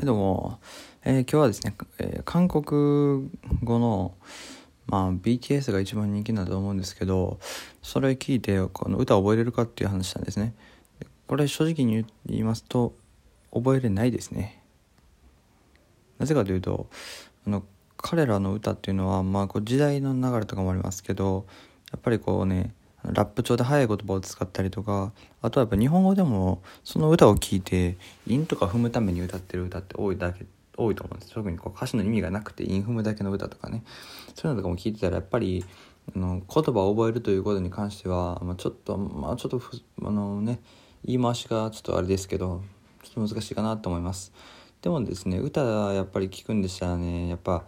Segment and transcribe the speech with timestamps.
[0.00, 0.58] はいどうも、
[1.04, 3.28] えー今日はですね、えー韓国
[3.62, 4.14] 語の、
[4.86, 7.38] まあ、BTS が一番人気だと思うんですけど
[7.82, 10.54] それ聞いてこの歌覚えれるかっていう話なんですね。
[11.26, 12.94] これ正直に言いますと
[13.52, 14.62] 覚えれないですね。
[16.18, 16.88] なぜかというと
[17.46, 17.62] あの
[17.98, 21.44] 彼らの歌っていうのは、まあ、こう時代の流れとかもありますけど
[21.92, 22.72] やっぱりこうね
[23.04, 25.12] ラップ調で速い言葉を使ったりとか
[25.42, 27.96] あとはやっぱ日本語でもその歌を聴いて
[28.26, 30.44] 韻とか踏むために歌ってる歌って多いだけ
[30.76, 31.34] 多いと思うんです。
[31.34, 33.82] 特にこう歌詞の意味がなくて韻踏むだけの歌とかね。
[34.34, 35.64] そういうのとかも聞いてたらやっぱり
[36.14, 40.60] あの言葉を覚えるということに関しては、まあ、ちょっとまあちょっとふあのね
[41.04, 42.62] 言い回しがちょっとあれですけど
[43.02, 44.32] ちょっと難しいかなと思います。
[44.82, 45.62] でもですね歌
[45.92, 47.64] やっぱり聞くんでしたらねやっぱ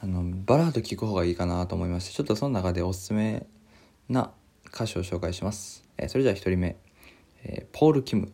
[0.00, 3.46] あのバラード聞く方がいいかなと思いましてちょっとその中でおすすめ
[4.08, 4.32] な
[4.66, 6.76] 歌手を紹介します、えーそれじゃあ1人目、
[7.44, 8.32] えーポール・キム。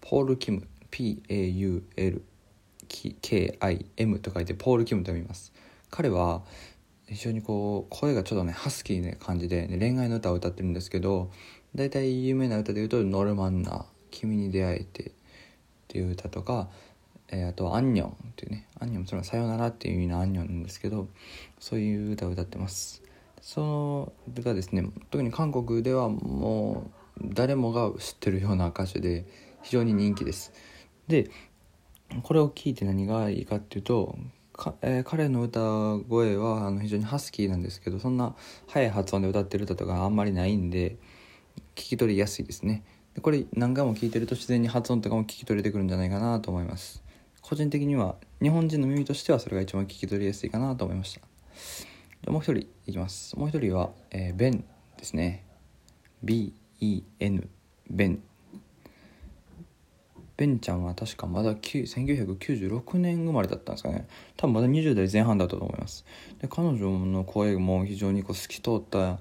[0.00, 0.66] ポール・キム。
[0.90, 2.20] P-A-U-L-K-I-M
[4.18, 5.52] と書いてポール・キムと読みます。
[5.90, 6.42] 彼は
[7.06, 11.30] 非常にこう声がちょっとねハスキーな感じで、ね、恋愛の歌を歌ってるんですけど
[11.74, 15.12] 大体有名な歌で言うと「ノルマンナ」「君に出会えて」っ
[15.88, 16.68] ていう歌とか、
[17.28, 21.08] えーあと「アンニョン」っていうね「アンニョン」それは「さよなら」っていう意味の「アンニョン」なんですけど
[21.58, 23.02] そういう歌を歌ってます。
[23.40, 29.26] そのがですね特に韓国ではもう誰もが知ってるような歌手で
[29.62, 30.52] 非常に人気です。
[31.08, 31.30] で
[32.22, 34.18] これを聞いて何がいいかっていうと
[34.52, 35.60] か、えー彼の歌
[36.08, 38.34] 声はあの非常にハスキーなんですけどそんな
[38.66, 40.96] 速い発音で歌ってる歌とかあんまりないんで
[41.74, 42.84] 聞き取りやすいですね。
[43.14, 47.02] でこれ何回も聞いてると自然に発音とかも聞き取れてくるんじゃないかなと思います。
[47.42, 51.89] 個人的には日本人の耳としてはそれが一番聞き取りやすいかなと思いました。
[52.22, 53.36] でもう一人いきます。
[53.36, 54.64] もう一人は、えーベン
[54.98, 55.44] ですね。
[56.22, 57.48] B-E-N
[57.88, 58.22] ベン。
[60.36, 64.06] ベンちゃんは確かまだ1996年生まれだったんですかね。
[64.38, 66.06] 多分まだ20代前半だったと思います。
[66.40, 69.18] で彼女の声も非常にこう透き通った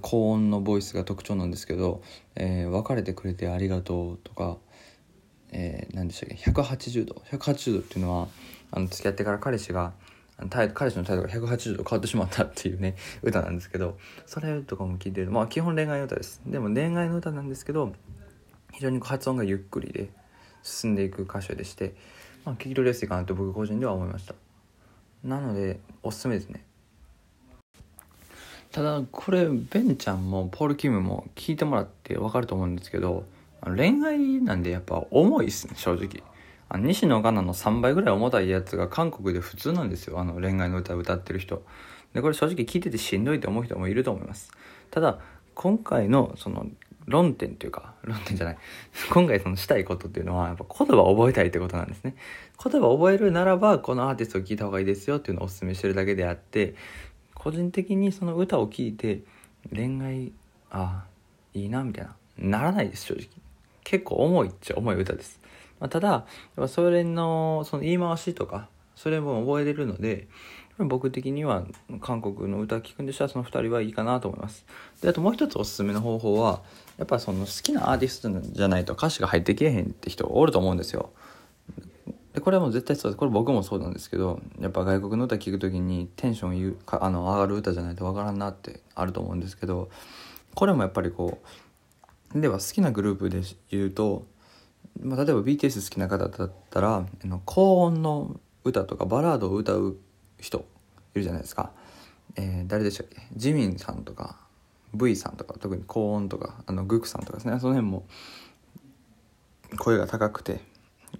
[0.00, 2.02] 高音のボイスが特徴なんですけど
[2.36, 4.56] 「えー別れてくれてありがとう」とか、
[5.50, 7.22] えー何でしたっけ？180度。
[7.30, 8.28] 180度っていうのは
[8.70, 9.94] あの付き合ってから彼氏が
[10.50, 15.30] 態度彼氏の態度が180度変わってしまったっていうね 歌なんですけどそれとかも聞いてる。
[15.30, 16.42] まあ基本恋愛の歌です。
[16.46, 17.92] でも恋愛の歌なんですけど
[18.72, 20.10] 非常に発音がゆっくりで
[20.62, 21.94] 進んでいく歌手でして、
[22.44, 24.34] まあ、聞き取りやすいかなと僕個人では思いました。
[25.22, 26.64] なのでおすすめですね。
[28.72, 33.26] ただこれベンちゃんもポール・キムも聞いてもらって分かると思うんですけど
[33.62, 36.31] 恋愛なんでやっぱ重いっすね正直。
[36.74, 40.18] あの西野カナの3倍ぐらい重たいやつが韓国で普通なんですよ。
[40.18, 41.62] あの恋愛の歌を歌ってる人。
[42.14, 44.50] でこれ正直聞いててしんどいと思う人もいると思います。
[44.90, 45.18] ただ
[45.54, 46.66] 今回のその
[47.04, 48.58] 論点というか論点じゃない。
[49.12, 52.14] 今回そのしたいことっていうのはやっぱ言葉を覚えたいってことなんですね。
[52.64, 56.74] 言葉を覚えるならばこのアーティストを聞いた方がいいですよっていうのをお勧めしてるだけであって
[57.34, 59.20] 個人的にその歌を聴いて
[59.74, 60.32] 恋愛
[60.70, 61.04] あ
[61.52, 63.28] いいなみたいなならないです正直。
[63.84, 65.38] 結構重いっちゃ重い歌です、
[65.82, 70.28] まあ、ただやっぱそれのその言い回しとかそれも覚えれるので
[70.78, 71.64] 僕的には
[72.00, 74.64] 韓国の歌聴くんでしたらその2人はいいかなと思います。
[75.02, 76.62] であともう一つおすすめの方法は
[76.98, 81.10] やっぱその好きなアーティストじゃないと歌詞が入ってけえへんって人おると思うんですよ。
[82.32, 83.18] でこれはもう絶対そうです。
[83.18, 89.90] これ僕もそうなんですけどやっぱ外国の歌聴く時にテンションゆかあの上がる歌じゃないとわからんなってあると思うんですけど
[90.54, 94.24] これもやっぱりこうでは好きなグループで言うと、
[95.00, 99.96] まあ、例えば BTS 好きな方だったらあの高音の歌とかバラードを歌う
[100.38, 100.64] 人
[101.14, 101.70] いるじゃないですか、
[102.36, 103.16] えー誰でしたっけ？
[103.34, 104.36] ジミンさんとか
[104.94, 107.58] V さんとか特に高音とかあのグクさんとかですね。
[107.60, 108.04] その辺も
[109.78, 110.60] 声が高くて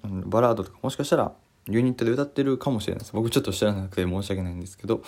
[0.04, 1.32] バラードとかもしかしたら
[1.68, 3.12] ユニットで歌ってるかもしれないです。
[3.12, 5.02] 僕ちょっと知らなくて申し訳ないんですけど。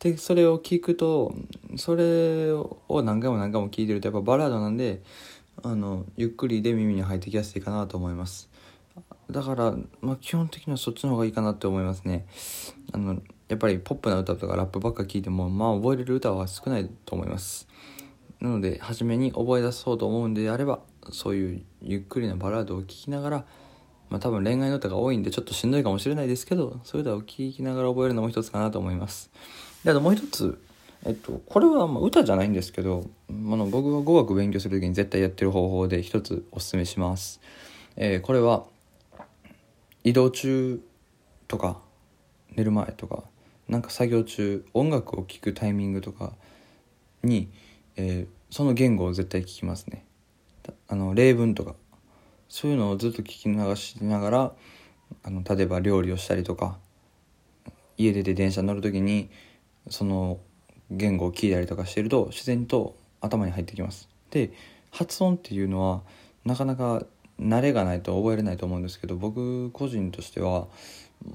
[0.00, 1.32] でそれを聞くと
[1.76, 5.00] それを何回も何回も聞いてるとやっぱバラードなんで
[5.62, 8.48] あのゆっくりで耳に入ってきやすいかなと思います。
[9.30, 12.26] だから、まあ、基本的にはそっちの方がいいかなって思いますね。
[12.92, 17.68] あのやっぱりポップな歌とかラップばっか聞いてもまあ覚えれる歌は少ないと思います。
[18.40, 23.44] なので初めに覚え出そうと思うんであればそういうゆっくりなバラードを聴きながら
[24.10, 29.30] まあ多分恋愛の歌が多いんでちょっとしんどいかもしれないですけどそういう歌を聴きながら覚えるのも一つかなと思います。
[29.84, 30.60] であともう一つ
[31.04, 37.40] えっと、これはま歌じゃないんですけど、あの僕が語学勉強する時に絶対やってる方法で一つおすすめします。
[37.96, 38.64] えーこれは
[40.04, 40.80] 移動中
[41.48, 41.80] とか
[42.56, 43.24] 寝る前とか
[43.68, 46.32] なんか作業中音楽を聴くタイミングとか
[47.22, 47.50] に、
[47.96, 50.04] えーその言語を絶対聞きますね
[50.86, 51.74] あの例文とか
[52.50, 54.52] そういうのをずっと聞き流しながら
[55.22, 56.76] あの例えば料理をしたりとか
[57.96, 59.30] 家出て電車乗る時に
[59.88, 60.38] その
[60.96, 64.08] 言語を聞いたりとかしてると自然と頭に入ってきます。
[64.30, 64.52] で
[64.90, 66.02] 発音っていうのは
[66.44, 67.04] なかなか
[67.40, 70.68] 慣れがないと覚えれないと思うんですけど僕個人としては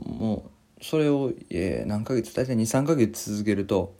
[0.06, 0.50] も
[0.80, 3.95] うそれを、えー、何ヶ月大体23ヶ月続けると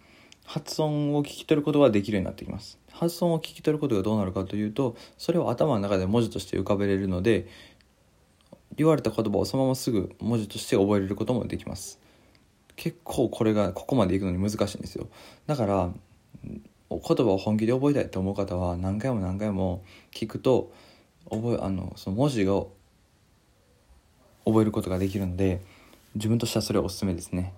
[0.46, 2.80] 発音を聞き取ることができるようになってきます。
[2.92, 7.48] 発音を聞き取ることがどうなるかというとそれを頭の中で文字として浮かべれるので
[8.76, 12.00] 言われた言葉をそのまますぐ文字として覚えれることもできます。
[12.78, 15.08] 結構これがここまでいくのに難しいんですよ。
[15.48, 15.90] だから
[16.90, 19.84] 言葉を本気で覚えたいと思う方は何回も何回も
[20.14, 20.72] 聞くと
[21.30, 22.72] 覚えあのその文字を
[24.46, 25.62] 覚えることができるので
[26.16, 27.54] 自分としてはそれはおすすめですね。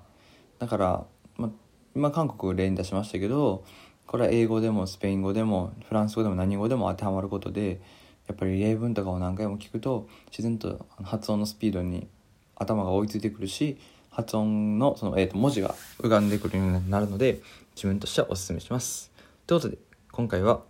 [0.57, 1.05] だから、
[1.37, 1.51] ま、
[1.95, 3.63] 今韓国例に出しましたけど
[4.07, 7.81] これは英語でもスペイン語でもフランス語でも何語でも当てはまることで
[8.27, 12.07] やっぱり例文とかを何回も聞くと自然と発音のスピードに
[12.55, 13.77] 頭が追いついてくるし
[14.19, 17.41] 発音のその、えー、と文字が浮かんでくるようになるので
[17.75, 19.11] 自分としてはおすすめします。
[19.47, 19.77] ということで
[20.11, 20.61] 今回は、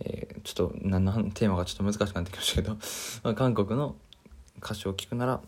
[0.00, 2.74] えー、ちょっと何のテーマがちょっと難しくなってきましたけど、
[3.22, 3.96] まあ、韓国の
[4.58, 5.40] 歌詞を聴くなら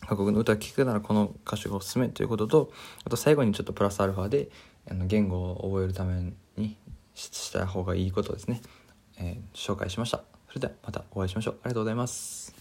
[0.00, 2.72] 韓国の歌を聴くならこの歌手がおすすめということと
[3.04, 4.48] あと最後にちょっとプラスアルファで
[4.90, 6.76] あの言語を覚えるために
[7.14, 8.60] した方がいいことですね、
[9.18, 10.22] えー、紹介しました。
[10.48, 11.54] それではまたお会いしましょう。
[11.62, 12.53] ありがとうございます。